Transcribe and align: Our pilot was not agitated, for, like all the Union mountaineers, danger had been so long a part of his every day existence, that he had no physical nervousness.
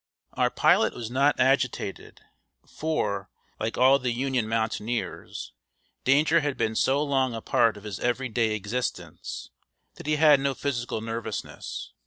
Our 0.33 0.49
pilot 0.49 0.95
was 0.95 1.11
not 1.11 1.39
agitated, 1.39 2.21
for, 2.65 3.29
like 3.59 3.77
all 3.77 3.99
the 3.99 4.09
Union 4.11 4.47
mountaineers, 4.49 5.53
danger 6.05 6.39
had 6.39 6.57
been 6.57 6.73
so 6.75 7.03
long 7.03 7.35
a 7.35 7.41
part 7.43 7.77
of 7.77 7.83
his 7.83 7.99
every 7.99 8.27
day 8.27 8.55
existence, 8.55 9.51
that 9.97 10.07
he 10.07 10.15
had 10.15 10.39
no 10.39 10.55
physical 10.55 11.01
nervousness. 11.01 11.93